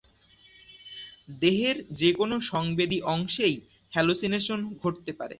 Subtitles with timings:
[1.41, 3.55] দেহের যেকোনো সংবেদী অংশেই
[3.93, 5.29] হ্যালোসিনেশন ঘটতে পারে।